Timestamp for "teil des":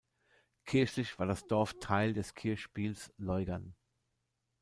1.79-2.33